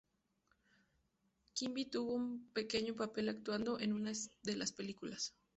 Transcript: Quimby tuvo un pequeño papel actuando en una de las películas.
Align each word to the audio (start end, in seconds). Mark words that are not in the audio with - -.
Quimby 1.53 1.85
tuvo 1.85 2.13
un 2.15 2.49
pequeño 2.53 2.95
papel 2.95 3.29
actuando 3.29 3.79
en 3.79 3.93
una 3.93 4.13
de 4.41 4.55
las 4.55 4.71
películas. 4.71 5.35